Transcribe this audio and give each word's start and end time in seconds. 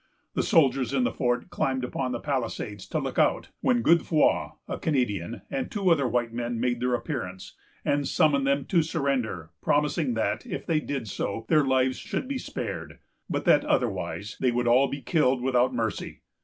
The 0.33 0.41
soldiers 0.41 0.93
in 0.95 1.03
the 1.03 1.11
fort 1.11 1.51
climbed 1.51 1.83
upon 1.85 2.11
the 2.11 2.19
palisades, 2.19 2.87
to 2.87 2.97
look 2.97 3.19
out, 3.19 3.49
when 3.61 3.83
Godefroy, 3.83 4.49
a 4.67 4.79
Canadian, 4.79 5.43
and 5.51 5.69
two 5.69 5.91
other 5.91 6.07
white 6.07 6.33
men, 6.33 6.59
made 6.59 6.79
their 6.79 6.95
appearance, 6.95 7.53
and 7.85 8.07
summoned 8.07 8.47
them 8.47 8.65
to 8.65 8.81
surrender; 8.81 9.51
promising 9.61 10.15
that, 10.15 10.43
if 10.43 10.65
they 10.65 10.79
did 10.79 11.07
so, 11.07 11.45
their 11.49 11.63
lives 11.63 11.99
should 11.99 12.27
be 12.27 12.39
spared, 12.39 12.97
but 13.29 13.45
that 13.45 13.63
otherwise 13.63 14.37
they 14.39 14.51
would 14.51 14.65
all 14.67 14.87
be 14.87 15.01
killed 15.03 15.39
without 15.43 15.71
mercy. 15.71 16.23